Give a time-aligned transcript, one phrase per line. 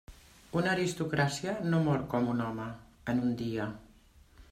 [0.61, 2.69] Una aristocràcia no mor com un home,
[3.15, 3.73] en un dia.